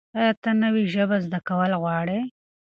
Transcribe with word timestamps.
ایا 0.19 0.31
ته 0.41 0.49
نوې 0.63 0.83
ژبه 0.93 1.17
زده 1.25 1.39
کول 1.47 1.71
غواړې؟ 1.81 2.19